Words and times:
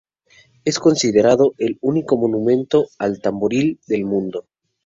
Es 0.65 0.79
considerado 0.79 1.53
el 1.59 1.77
único 1.79 2.17
monumento 2.17 2.87
al 2.97 3.21
tamboril 3.21 3.79
del 3.85 4.05
mundo. 4.05 4.47